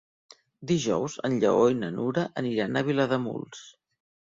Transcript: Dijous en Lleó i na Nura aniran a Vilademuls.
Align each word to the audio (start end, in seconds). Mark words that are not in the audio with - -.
Dijous 0.71 1.19
en 1.29 1.37
Lleó 1.45 1.69
i 1.75 1.79
na 1.85 1.93
Nura 2.01 2.27
aniran 2.45 2.77
a 2.77 2.87
Vilademuls. 2.93 3.67